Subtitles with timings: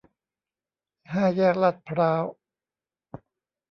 [1.11, 2.23] ห้าแยกลาดพร้าว